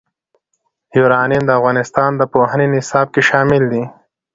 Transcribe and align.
یورانیم 0.97 1.43
د 1.45 1.49
افغانستان 1.59 2.11
د 2.17 2.21
پوهنې 2.33 2.67
نصاب 2.75 3.07
کې 3.13 3.21
شامل 3.29 3.63
دي. 3.71 3.83